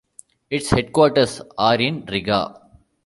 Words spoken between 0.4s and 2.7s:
Its headquarters are in Riga.